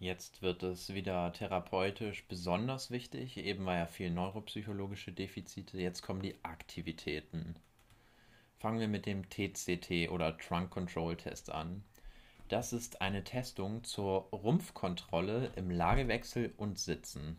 [0.00, 5.76] Jetzt wird es wieder therapeutisch besonders wichtig, eben weil ja viel neuropsychologische Defizite.
[5.76, 7.56] Jetzt kommen die Aktivitäten.
[8.58, 11.82] Fangen wir mit dem TCT oder Trunk Control Test an.
[12.48, 17.36] Das ist eine Testung zur Rumpfkontrolle im Lagewechsel und Sitzen.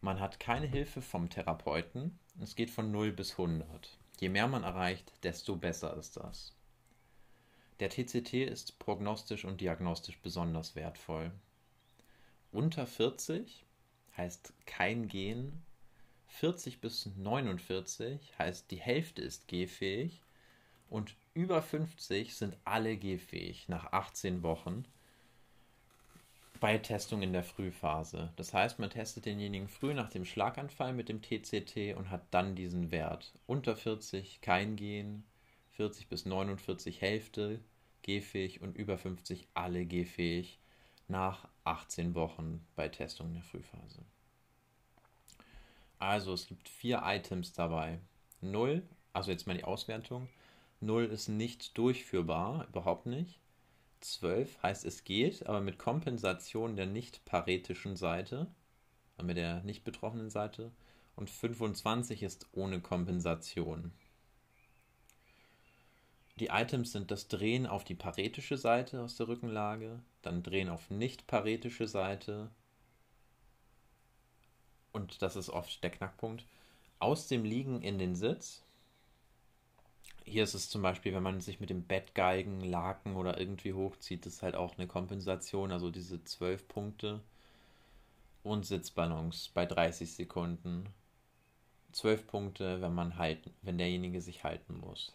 [0.00, 2.18] Man hat keine Hilfe vom Therapeuten.
[2.40, 3.98] Es geht von 0 bis 100.
[4.20, 6.54] Je mehr man erreicht, desto besser ist das.
[7.80, 11.32] Der TCT ist prognostisch und diagnostisch besonders wertvoll.
[12.52, 13.64] Unter 40
[14.16, 15.62] heißt kein Gen.
[16.28, 20.22] 40 bis 49 heißt die Hälfte ist gehfähig
[20.88, 24.84] und über 50 sind alle gehfähig nach 18 Wochen
[26.60, 28.32] bei Testung in der Frühphase.
[28.36, 32.54] Das heißt, man testet denjenigen früh nach dem Schlaganfall mit dem TCT und hat dann
[32.54, 33.32] diesen Wert.
[33.46, 35.24] Unter 40 kein Gen,
[35.72, 37.60] 40 bis 49 Hälfte
[38.02, 40.58] gehfähig und über 50 alle gehfähig
[41.08, 44.04] nach 18 Wochen bei Testung der Frühphase.
[45.98, 48.00] Also es gibt vier Items dabei.
[48.40, 50.28] 0, also jetzt mal die Auswertung.
[50.80, 53.38] 0 ist nicht durchführbar, überhaupt nicht.
[54.00, 58.48] 12 heißt es geht, aber mit Kompensation der nicht paretischen Seite,
[59.18, 60.72] äh, mit der nicht betroffenen Seite.
[61.14, 63.92] Und 25 ist ohne Kompensation.
[66.36, 70.90] Die Items sind das Drehen auf die paretische Seite aus der Rückenlage, dann Drehen auf
[70.90, 72.50] nicht paretische Seite
[74.92, 76.44] und das ist oft der Knackpunkt,
[76.98, 78.62] aus dem Liegen in den Sitz
[80.24, 84.26] hier ist es zum Beispiel, wenn man sich mit dem Bettgeigen, Laken oder irgendwie hochzieht,
[84.26, 87.20] ist halt auch eine Kompensation, also diese 12 Punkte.
[88.42, 90.88] Und Sitzballons bei 30 Sekunden.
[91.92, 95.12] 12 Punkte, wenn man halten, wenn derjenige sich halten muss.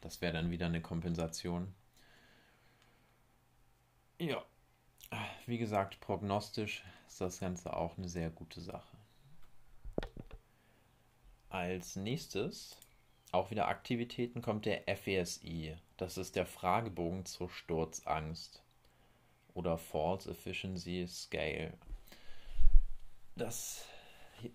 [0.00, 1.74] Das wäre dann wieder eine Kompensation.
[4.18, 4.44] Ja,
[5.46, 8.96] wie gesagt, prognostisch ist das Ganze auch eine sehr gute Sache.
[11.50, 12.76] Als nächstes
[13.32, 15.76] auch wieder Aktivitäten kommt der FESI.
[15.96, 18.62] Das ist der Fragebogen zur Sturzangst
[19.54, 21.72] oder False Efficiency Scale.
[23.36, 23.84] Das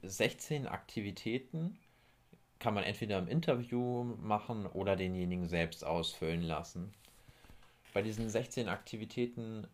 [0.02, 1.78] 16 Aktivitäten
[2.64, 6.94] kann man entweder im Interview machen oder denjenigen selbst ausfüllen lassen.
[7.94, 9.68] Bei diesen 16 Aktivitäten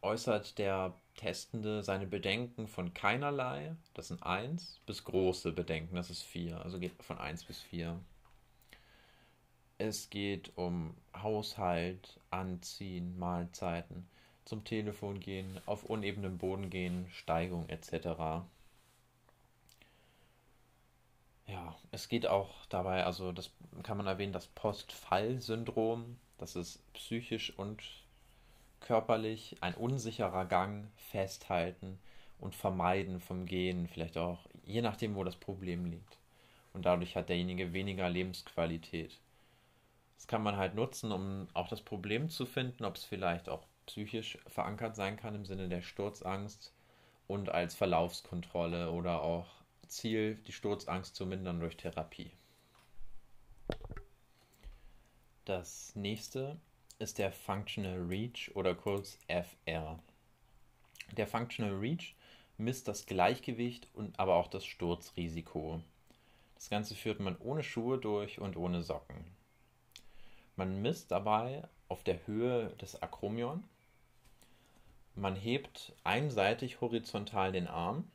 [0.00, 6.22] äußert der Testende seine Bedenken von keinerlei, das sind 1, bis große Bedenken, das ist
[6.22, 7.98] 4, also geht von 1 bis 4.
[9.78, 14.06] Es geht um Haushalt, Anziehen, Mahlzeiten,
[14.44, 18.46] zum Telefon gehen, auf unebenem Boden gehen, Steigung etc.
[21.46, 23.50] Ja, es geht auch dabei, also das
[23.82, 27.82] kann man erwähnen, das Postfall-Syndrom, das ist psychisch und
[28.80, 31.98] körperlich ein unsicherer Gang, festhalten
[32.40, 36.18] und vermeiden vom Gehen, vielleicht auch je nachdem, wo das Problem liegt.
[36.72, 39.18] Und dadurch hat derjenige weniger Lebensqualität.
[40.16, 43.64] Das kann man halt nutzen, um auch das Problem zu finden, ob es vielleicht auch
[43.86, 46.72] psychisch verankert sein kann im Sinne der Sturzangst
[47.28, 49.46] und als Verlaufskontrolle oder auch
[49.88, 52.30] Ziel, die Sturzangst zu mindern durch Therapie.
[55.44, 56.58] Das nächste
[56.98, 59.98] ist der Functional Reach oder kurz FR.
[61.16, 62.14] Der Functional Reach
[62.56, 65.82] misst das Gleichgewicht und aber auch das Sturzrisiko.
[66.54, 69.24] Das Ganze führt man ohne Schuhe durch und ohne Socken.
[70.56, 73.62] Man misst dabei auf der Höhe des Akromion.
[75.14, 78.10] Man hebt einseitig horizontal den Arm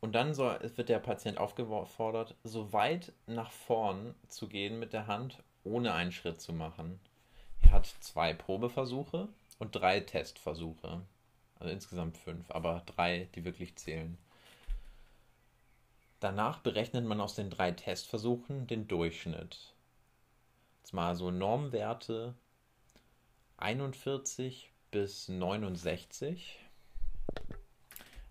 [0.00, 5.06] und dann soll, wird der Patient aufgefordert, so weit nach vorn zu gehen mit der
[5.06, 7.00] Hand, ohne einen Schritt zu machen.
[7.62, 11.02] Er hat zwei Probeversuche und drei Testversuche.
[11.58, 14.16] Also insgesamt fünf, aber drei, die wirklich zählen.
[16.20, 19.74] Danach berechnet man aus den drei Testversuchen den Durchschnitt
[20.88, 22.34] jetzt mal so Normwerte
[23.58, 26.58] 41 bis 69.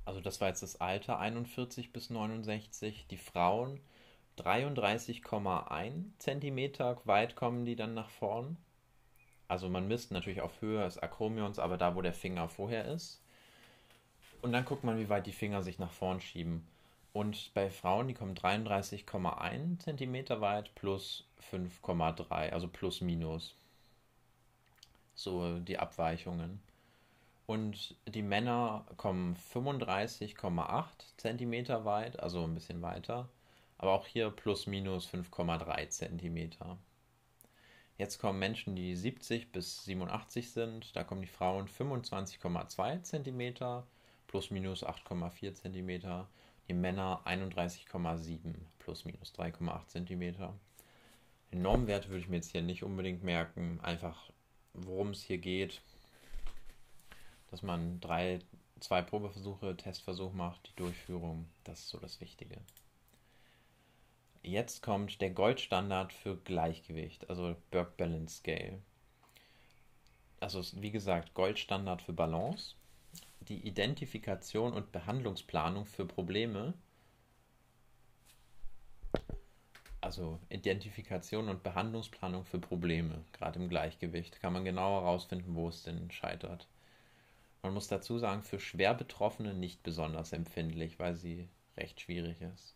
[0.07, 3.07] Also das war jetzt das Alter 41 bis 69.
[3.11, 3.81] Die Frauen
[4.37, 8.55] 33,1 cm weit kommen die dann nach vorn.
[9.49, 13.21] Also man misst natürlich auf Höhe des Akromions, aber da, wo der Finger vorher ist.
[14.41, 16.65] Und dann guckt man, wie weit die Finger sich nach vorn schieben.
[17.11, 23.57] Und bei Frauen, die kommen 33,1 cm weit plus 5,3, also plus minus.
[25.15, 26.61] So die Abweichungen.
[27.47, 30.83] Und die Männer kommen 35,8
[31.15, 33.29] cm weit, also ein bisschen weiter.
[33.77, 36.77] Aber auch hier plus minus 5,3 cm.
[37.97, 40.93] Jetzt kommen Menschen, die 70 bis 87 sind.
[40.95, 43.83] Da kommen die Frauen 25,2 cm
[44.27, 46.25] plus minus 8,4 cm.
[46.67, 50.51] Die Männer 31,7 plus minus 3,8 cm.
[51.53, 53.79] Den Normwert würde ich mir jetzt hier nicht unbedingt merken.
[53.81, 54.31] Einfach,
[54.73, 55.81] worum es hier geht,
[57.51, 58.39] dass man drei,
[58.79, 61.47] zwei Probeversuche, Testversuch macht, die Durchführung.
[61.63, 62.57] Das ist so das Wichtige.
[64.43, 68.79] Jetzt kommt der Goldstandard für Gleichgewicht, also Burke Balance Scale.
[70.39, 72.75] Also wie gesagt, Goldstandard für Balance,
[73.41, 76.73] die Identifikation und Behandlungsplanung für Probleme.
[79.99, 85.83] Also Identifikation und Behandlungsplanung für Probleme, gerade im Gleichgewicht, kann man genauer herausfinden, wo es
[85.83, 86.67] denn scheitert.
[87.67, 92.75] Man muss dazu sagen, für schwer Betroffene nicht besonders empfindlich, weil sie recht schwierig ist.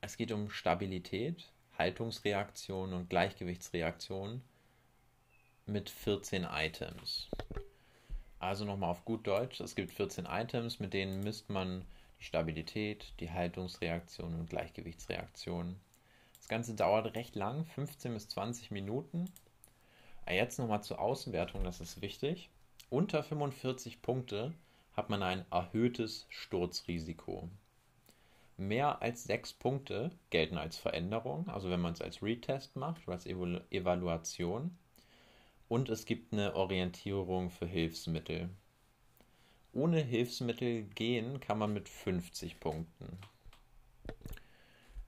[0.00, 4.42] Es geht um Stabilität, Haltungsreaktion und Gleichgewichtsreaktion
[5.66, 7.28] mit 14 Items.
[8.40, 11.84] Also nochmal auf gut Deutsch, es gibt 14 Items, mit denen misst man
[12.18, 15.76] die Stabilität, die Haltungsreaktion und Gleichgewichtsreaktion.
[16.38, 19.26] Das Ganze dauert recht lang, 15 bis 20 Minuten.
[20.28, 22.50] Jetzt nochmal zur Außenwertung, das ist wichtig.
[22.90, 24.52] Unter 45 Punkte
[24.92, 27.48] hat man ein erhöhtes Sturzrisiko.
[28.56, 33.16] Mehr als sechs Punkte gelten als Veränderung, also wenn man es als Retest macht oder
[33.16, 34.76] als Evaluation.
[35.68, 38.48] Und es gibt eine Orientierung für Hilfsmittel.
[39.72, 43.18] Ohne Hilfsmittel gehen kann man mit 50 Punkten.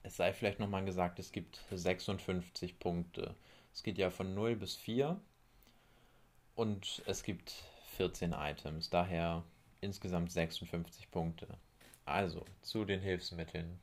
[0.03, 3.35] Es sei vielleicht nochmal gesagt, es gibt 56 Punkte.
[3.73, 5.19] Es geht ja von 0 bis 4
[6.55, 7.51] und es gibt
[7.97, 9.43] 14 Items, daher
[9.81, 11.47] insgesamt 56 Punkte.
[12.05, 13.79] Also zu den Hilfsmitteln.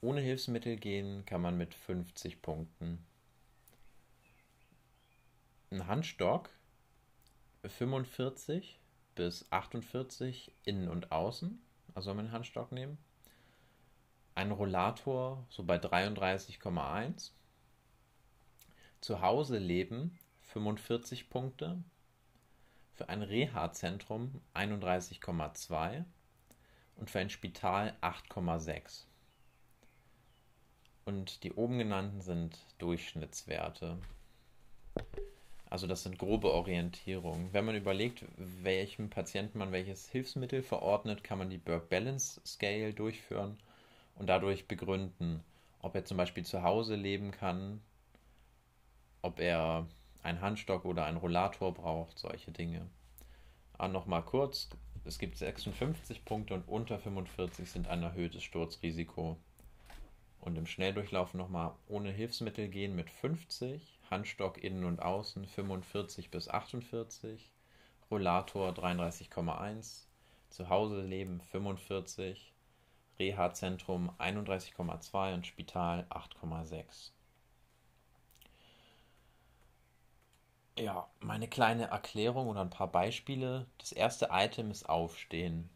[0.00, 3.04] Ohne Hilfsmittel gehen kann man mit 50 Punkten.
[5.70, 6.50] Ein Handstock
[7.68, 8.78] 45
[9.14, 11.60] bis 48 innen und außen.
[11.94, 12.98] Also soll man einen Handstock nehmen.
[14.34, 17.30] Ein Rollator so bei 33,1.
[19.04, 21.76] Zu Hause leben 45 Punkte.
[22.94, 26.06] Für ein Reha-Zentrum 31,2
[26.96, 29.04] und für ein Spital 8,6.
[31.04, 33.98] Und die oben genannten sind Durchschnittswerte.
[35.68, 37.52] Also das sind grobe Orientierungen.
[37.52, 42.94] Wenn man überlegt, welchem Patienten man welches Hilfsmittel verordnet, kann man die Burke Balance Scale
[42.94, 43.58] durchführen
[44.14, 45.44] und dadurch begründen,
[45.82, 47.82] ob er zum Beispiel zu Hause leben kann,
[49.24, 49.86] ob er
[50.22, 52.86] einen Handstock oder einen Rollator braucht, solche Dinge.
[53.78, 54.68] Ah, Nochmal kurz,
[55.04, 59.38] es gibt 56 Punkte und unter 45 sind ein erhöhtes Sturzrisiko.
[60.40, 66.50] Und im Schnelldurchlauf nochmal ohne Hilfsmittel gehen mit 50, Handstock innen und außen 45 bis
[66.50, 67.50] 48,
[68.10, 70.04] Rollator 33,1,
[70.50, 72.52] zu Hause leben 45,
[73.18, 77.12] Reha-Zentrum 31,2 und Spital 8,6.
[80.76, 83.68] Ja, meine kleine Erklärung oder ein paar Beispiele.
[83.78, 85.70] Das erste Item ist Aufstehen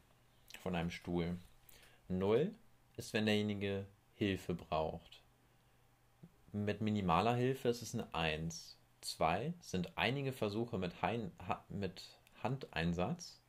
[0.60, 1.38] von einem Stuhl.
[2.08, 2.52] Null
[2.96, 5.22] ist, wenn derjenige Hilfe braucht.
[6.50, 8.76] Mit minimaler Hilfe ist es eine 1.
[9.00, 12.02] 2 sind einige Versuche mit, Hein ha mit
[12.42, 13.40] Handeinsatz.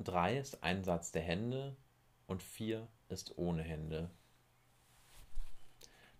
[0.00, 1.76] 3 ist Einsatz der Hände
[2.26, 4.10] und 4 ist ohne Hände.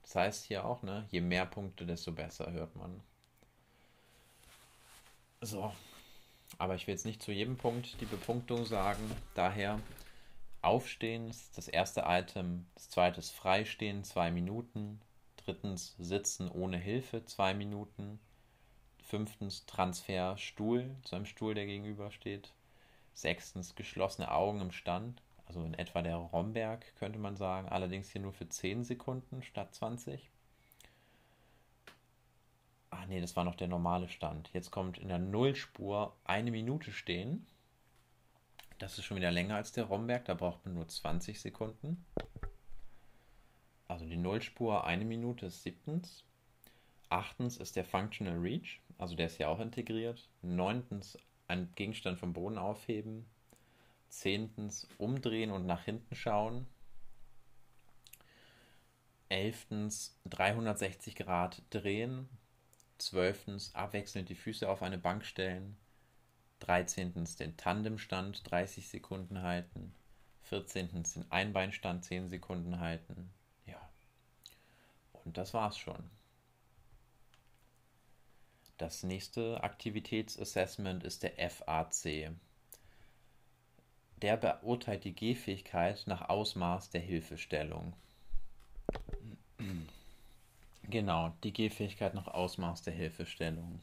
[0.01, 3.03] Das heißt hier auch, ne, je mehr Punkte, desto besser hört man.
[5.41, 5.73] So.
[6.59, 9.03] Aber ich will jetzt nicht zu jedem Punkt die Bepunktung sagen.
[9.35, 9.81] Daher
[10.63, 12.67] Aufstehen ist das erste Item.
[12.75, 15.01] Das zweite ist Freistehen, zwei Minuten.
[15.39, 18.21] Drittens Sitzen ohne Hilfe, zwei Minuten.
[19.03, 22.53] Fünftens Transfer Stuhl zu einem Stuhl, der gegenübersteht.
[23.15, 28.21] Sechstens geschlossene Augen im Stand, also in etwa der Romberg könnte man sagen, allerdings hier
[28.21, 30.31] nur für 10 Sekunden statt 20.
[32.91, 34.51] Ah nee, das war noch der normale Stand.
[34.53, 37.47] Jetzt kommt in der Nullspur eine Minute stehen.
[38.79, 42.05] Das ist schon wieder länger als der Romberg, da braucht man nur 20 Sekunden.
[43.89, 46.25] Also die Nullspur eine Minute ist siebtens.
[47.11, 50.29] Achtens ist der Functional Reach, also der ist ja auch integriert.
[50.43, 51.19] Neuntens
[51.49, 53.27] ein Gegenstand vom Boden aufheben.
[54.09, 56.67] Zehntens umdrehen und nach hinten schauen.
[59.29, 62.29] Elftens 360 Grad drehen.
[63.01, 65.79] Zwölftens abwechselnd die Füße auf eine Bank stellen.
[66.59, 69.95] Dreizehntens den Tandemstand 30 Sekunden halten.
[70.43, 73.33] Vierzehntens den Einbeinstand 10 Sekunden halten.
[73.65, 73.81] Ja,
[75.25, 76.11] Und das war's schon.
[78.77, 82.33] Das nächste Aktivitätsassessment ist der FAC.
[84.21, 87.95] Der beurteilt die Gehfähigkeit nach Ausmaß der Hilfestellung.
[90.91, 93.81] Genau, die Gehfähigkeit nach Ausmaß der Hilfestellung.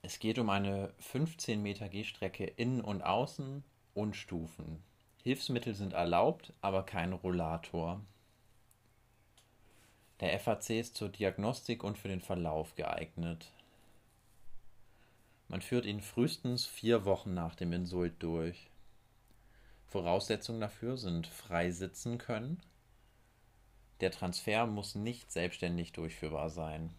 [0.00, 4.80] Es geht um eine 15 Meter Gehstrecke innen und außen und Stufen.
[5.24, 8.00] Hilfsmittel sind erlaubt, aber kein Rollator.
[10.20, 13.50] Der FAC ist zur Diagnostik und für den Verlauf geeignet.
[15.48, 18.70] Man führt ihn frühestens vier Wochen nach dem Insult durch.
[19.88, 22.62] Voraussetzungen dafür sind frei sitzen können.
[24.02, 26.92] Der Transfer muss nicht selbstständig durchführbar sein.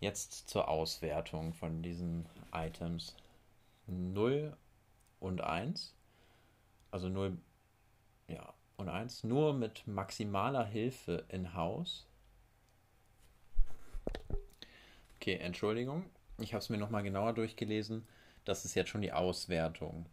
[0.00, 3.16] Jetzt zur Auswertung von diesen Items.
[3.86, 4.54] 0
[5.18, 5.94] und 1.
[6.90, 7.38] Also 0
[8.28, 9.24] ja, und 1.
[9.24, 12.06] Nur mit maximaler Hilfe in Haus.
[15.16, 16.04] Okay, Entschuldigung.
[16.36, 18.06] Ich habe es mir nochmal genauer durchgelesen.
[18.44, 20.04] Das ist jetzt schon die Auswertung.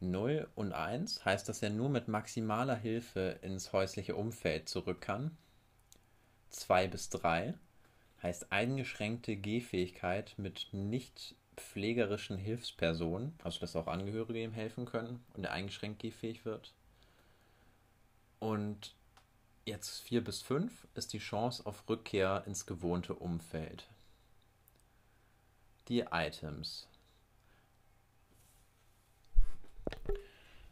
[0.00, 5.36] 0 und 1 heißt, dass er nur mit maximaler Hilfe ins häusliche Umfeld zurück kann.
[6.50, 7.54] 2 bis 3
[8.22, 15.44] heißt eingeschränkte Gehfähigkeit mit nicht pflegerischen Hilfspersonen, also dass auch Angehörige ihm helfen können und
[15.44, 16.72] er eingeschränkt gehfähig wird.
[18.38, 18.94] Und
[19.64, 23.88] jetzt 4 bis 5 ist die Chance auf Rückkehr ins gewohnte Umfeld.
[25.88, 26.86] Die Items.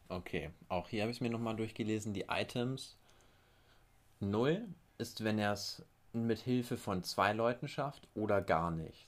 [0.08, 2.14] Okay, auch hier habe ich es mir nochmal durchgelesen.
[2.14, 2.96] Die Items
[4.20, 4.66] 0
[4.98, 9.06] ist, wenn er es mit Hilfe von zwei Leuten schafft oder gar nicht.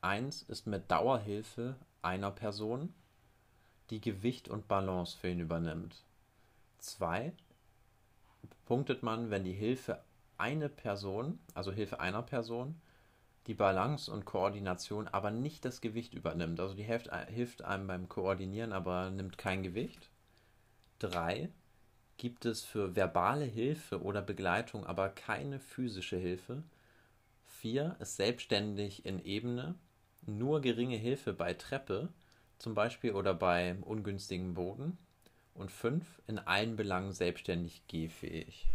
[0.00, 2.94] Eins ist mit Dauerhilfe einer Person,
[3.90, 6.04] die Gewicht und Balance für ihn übernimmt.
[6.78, 7.32] Zwei
[8.66, 10.00] punktet man, wenn die Hilfe
[10.36, 12.80] eine Person, also Hilfe einer Person,
[13.48, 16.60] die Balance und Koordination, aber nicht das Gewicht übernimmt.
[16.60, 20.10] Also die hilft, hilft einem beim Koordinieren, aber nimmt kein Gewicht.
[20.98, 21.48] Drei
[22.18, 26.62] gibt es für verbale Hilfe oder Begleitung aber keine physische Hilfe.
[27.46, 29.76] 4 ist selbstständig in Ebene,
[30.26, 32.12] nur geringe Hilfe bei Treppe
[32.58, 34.98] zum Beispiel oder bei ungünstigem Boden.
[35.54, 38.68] Und 5 in allen Belangen selbstständig gehfähig.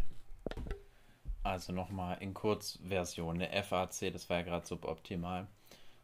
[1.43, 5.47] Also nochmal in Kurzversion, der FAC, das war ja gerade suboptimal.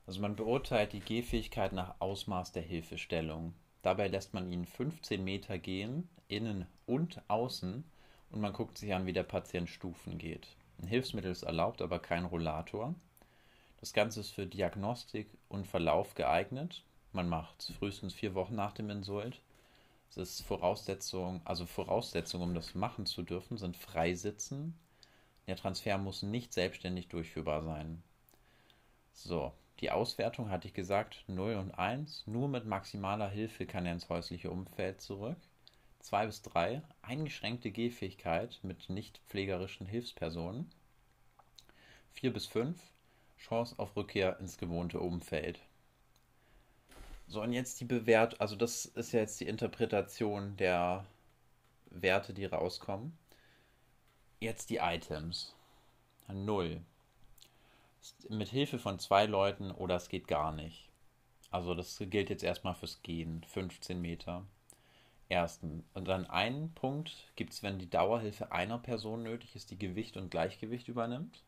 [0.05, 3.53] Also man beurteilt die Gehfähigkeit nach Ausmaß der Hilfestellung.
[3.81, 7.85] Dabei lässt man ihn 15 Meter gehen, innen und außen,
[8.31, 10.47] und man guckt sich an, wie der Patient Stufen geht.
[10.81, 12.93] Ein Hilfsmittel ist erlaubt, aber kein Rollator.
[13.79, 16.83] Das Ganze ist für Diagnostik und Verlauf geeignet.
[17.13, 19.39] Man macht es frühestens vier Wochen nach dem Insult.
[20.09, 24.77] Es ist Voraussetzung, also Voraussetzung, um das machen zu dürfen, sind Freisitzen.
[25.49, 28.03] Der Transfer muss nicht selbstständig durchführbar sein.
[29.13, 32.27] So, die Auswertung hatte ich gesagt, 0 und 1.
[32.27, 35.37] Nur mit maximaler Hilfe kann er ins häusliche Umfeld zurück.
[36.01, 36.83] 2 bis 3.
[37.01, 40.69] Eingeschränkte Gehfähigkeit mit nicht pflegerischen Hilfspersonen.
[42.11, 42.79] 4 bis 5.
[43.39, 45.59] Chance auf Rückkehr ins gewohnte Umfeld.
[47.27, 51.07] So, und jetzt die Bewertung, also das ist ja jetzt die Interpretation der
[51.89, 53.17] Werte, die rauskommen.
[54.41, 55.53] Jetzt die Items.
[56.29, 56.81] 0
[58.29, 60.87] mit Hilfe von zwei Leuten oder es geht gar nicht.
[61.51, 64.45] Also das gilt jetzt erstmal fürs Gehen, 15 Meter.
[65.27, 65.83] Ersten.
[65.93, 70.15] Und dann einen Punkt gibt es, wenn die Dauerhilfe einer Person nötig ist, die Gewicht
[70.15, 71.43] und Gleichgewicht übernimmt.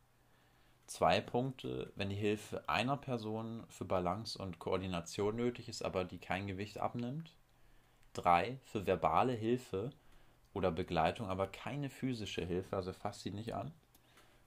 [0.85, 6.19] Zwei Punkte, wenn die Hilfe einer Person für Balance und Koordination nötig ist, aber die
[6.19, 7.31] kein Gewicht abnimmt.
[8.11, 9.93] Drei, für verbale Hilfe
[10.53, 13.71] oder Begleitung, aber keine physische Hilfe, also fasst sie nicht an.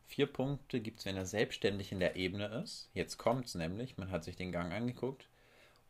[0.07, 2.91] Vier Punkte gibt es, wenn er selbstständig in der Ebene ist.
[2.93, 5.29] Jetzt kommt es nämlich, man hat sich den Gang angeguckt.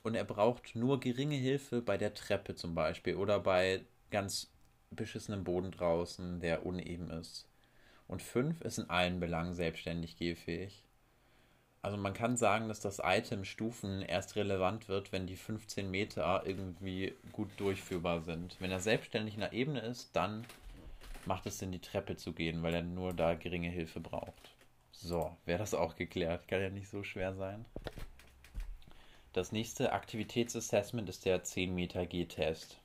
[0.03, 4.51] Und er braucht nur geringe Hilfe bei der Treppe zum Beispiel oder bei ganz
[4.91, 7.49] beschissenem Boden draußen, der uneben ist.
[8.07, 10.85] Und fünf ist in allen Belangen selbstständig gehfähig.
[11.85, 16.43] Also man kann sagen, dass das Item Stufen erst relevant wird, wenn die 15 Meter
[16.47, 18.57] irgendwie gut durchführbar sind.
[18.59, 20.47] Wenn er selbstständig in der Ebene ist, dann
[21.27, 24.55] macht es Sinn, die Treppe zu gehen, weil er nur da geringe Hilfe braucht.
[24.93, 26.49] So, wäre das auch geklärt.
[26.49, 27.67] Kann ja nicht so schwer sein.
[29.35, 32.79] Das nächste Aktivitätsassessment ist der 10 Meter G-Test.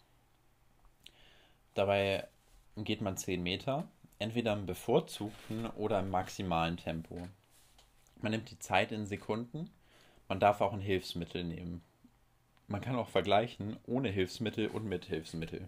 [1.74, 2.28] Dabei
[2.76, 3.88] geht man 10 Meter,
[4.18, 7.30] entweder im bevorzugten oder im maximalen Tempo.
[8.22, 9.70] Man nimmt die Zeit in Sekunden.
[10.28, 11.82] Man darf auch ein Hilfsmittel nehmen.
[12.68, 15.68] Man kann auch vergleichen ohne Hilfsmittel und mit Hilfsmittel.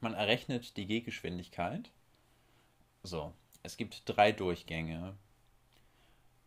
[0.00, 1.90] Man errechnet die Gehgeschwindigkeit.
[3.04, 5.14] So, es gibt drei Durchgänge.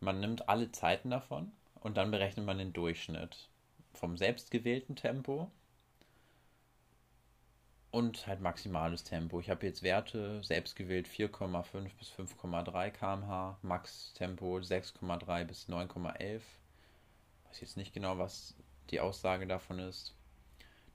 [0.01, 3.47] Man nimmt alle Zeiten davon und dann berechnet man den Durchschnitt
[3.93, 5.49] vom selbstgewählten Tempo
[7.95, 9.39] und halt maximales Tempo.
[9.39, 16.41] Ich habe jetzt Werte selbst gewählt 4,5 bis 5,3 km/h, Max Tempo 6,3 bis 9,11.
[17.45, 18.53] Weiß jetzt nicht genau, was
[18.89, 20.13] die Aussage davon ist.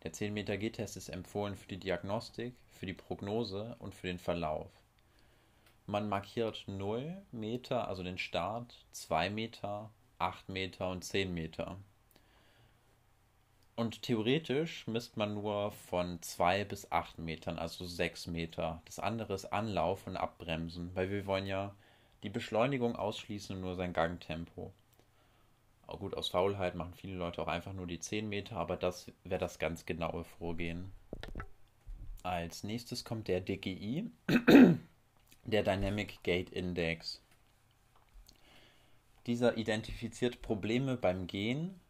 [0.02, 4.18] Der 10 Meter G-Test ist empfohlen für die Diagnostik, für die Prognose und für den
[4.18, 4.70] Verlauf.
[5.86, 11.78] Man markiert 0 Meter, also den Start, 2 Meter, 8 Meter und 10 Meter.
[13.76, 18.82] Und theoretisch misst man nur von 2 bis 8 Metern, also 6 Meter.
[18.84, 21.74] Das andere ist Anlauf und Abbremsen, weil wir wollen ja
[22.22, 24.72] die Beschleunigung ausschließen und nur sein Gangtempo.
[25.86, 29.10] Auch gut, aus Faulheit machen viele Leute auch einfach nur die 10 Meter, aber das
[29.24, 30.92] wäre das ganz genaue Vorgehen.
[32.22, 34.10] Als nächstes kommt der DGI,
[35.44, 37.22] der Dynamic Gate Index.
[39.26, 41.80] Dieser identifiziert Probleme beim Gehen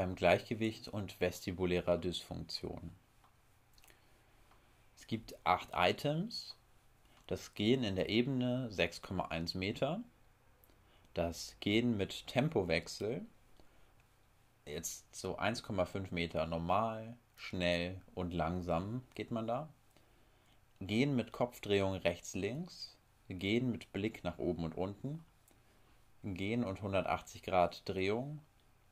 [0.00, 2.90] beim Gleichgewicht und vestibulärer Dysfunktion.
[4.96, 6.56] Es gibt acht Items.
[7.26, 10.00] Das Gehen in der Ebene 6,1 Meter.
[11.12, 13.26] Das Gehen mit Tempowechsel
[14.64, 19.68] jetzt so 1,5 Meter normal, schnell und langsam geht man da.
[20.80, 22.96] Gehen mit Kopfdrehung rechts-links.
[23.28, 25.22] Gehen mit Blick nach oben und unten.
[26.24, 28.40] Gehen und 180 Grad Drehung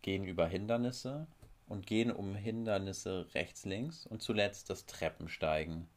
[0.03, 1.27] gehen über Hindernisse
[1.67, 5.89] und gehen um Hindernisse rechts, links und zuletzt das Treppensteigen.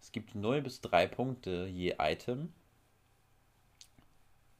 [0.00, 2.52] Es gibt 0 bis 3 Punkte je Item.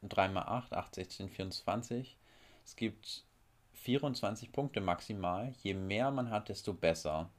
[0.03, 2.17] 3 mal 8, 8, 16, 24.
[2.65, 3.25] Es gibt
[3.75, 5.53] 24 Punkte maximal.
[5.63, 7.31] Je mehr man hat, desto besser.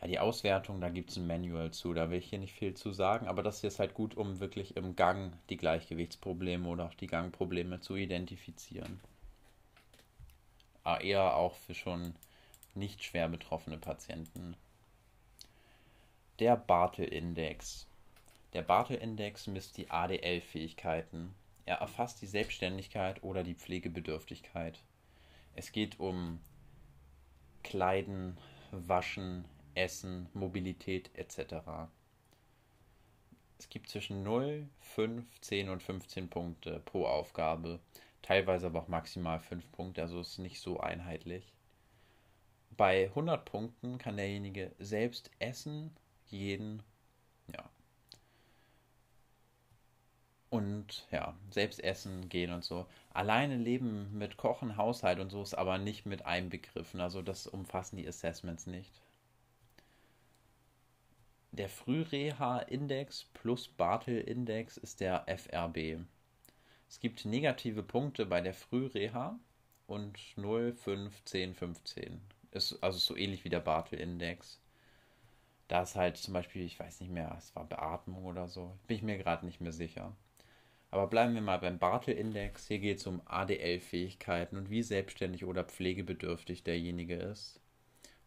[0.00, 2.74] Ja, die Auswertung, da gibt es ein Manual zu, da will ich hier nicht viel
[2.74, 6.86] zu sagen, aber das hier ist halt gut, um wirklich im Gang die Gleichgewichtsprobleme oder
[6.86, 9.00] auch die Gangprobleme zu identifizieren.
[10.84, 12.14] Aber eher auch für schon
[12.74, 14.56] nicht schwer betroffene Patienten.
[16.38, 17.86] Der Bartel-Index.
[18.54, 21.34] Der Bartel-Index misst die ADL-Fähigkeiten.
[21.66, 24.82] Er erfasst die Selbstständigkeit oder die Pflegebedürftigkeit.
[25.54, 26.40] Es geht um
[27.62, 28.38] Kleiden,
[28.70, 31.88] Waschen, Essen, Mobilität etc.
[33.58, 37.80] Es gibt zwischen 0, 5, 10 und 15 Punkte pro Aufgabe,
[38.22, 41.52] teilweise aber auch maximal 5 Punkte, also ist nicht so einheitlich.
[42.76, 45.90] Bei 100 Punkten kann derjenige selbst essen,
[46.28, 46.82] jeden,
[47.52, 47.68] ja.
[50.48, 52.86] Und ja, selbst essen, gehen und so.
[53.12, 57.00] Alleine leben mit Kochen, Haushalt und so ist aber nicht mit einbegriffen.
[57.00, 59.00] Also das umfassen die Assessments nicht
[61.52, 66.00] der Frühreha-Index plus Bartel-Index ist der FRB.
[66.88, 69.38] Es gibt negative Punkte bei der Frühreha
[69.86, 72.20] und 0, 5, 10, 15.
[72.52, 74.60] Ist also so ähnlich wie der Bartel-Index.
[75.68, 78.76] Da ist halt zum Beispiel, ich weiß nicht mehr, es war Beatmung oder so.
[78.86, 80.16] Bin ich mir gerade nicht mehr sicher.
[80.90, 82.66] Aber bleiben wir mal beim Bartel-Index.
[82.66, 87.60] Hier geht es um ADL-Fähigkeiten und wie selbstständig oder pflegebedürftig derjenige ist.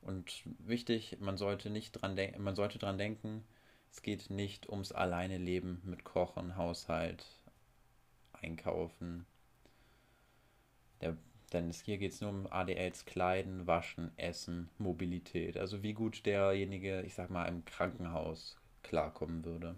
[0.06, 3.44] Und wichtig, man sollte nicht dran denken, man sollte dran denken,
[3.92, 7.26] es geht nicht ums alleine Leben mit Kochen, Haushalt,
[8.34, 9.26] Einkaufen.
[11.02, 11.16] Der,
[11.54, 15.58] denn es, hier geht es nur um ADLs Kleiden, Waschen, Essen, Mobilität.
[15.58, 19.76] Also wie gut derjenige, ich sag mal, im Krankenhaus klarkommen würde.